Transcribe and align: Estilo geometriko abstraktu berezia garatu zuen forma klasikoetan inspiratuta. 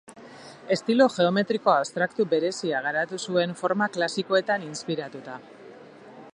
Estilo 0.75 1.05
geometriko 1.15 1.73
abstraktu 1.73 2.25
berezia 2.33 2.81
garatu 2.87 3.21
zuen 3.27 3.55
forma 3.63 3.91
klasikoetan 3.99 4.67
inspiratuta. 4.73 5.41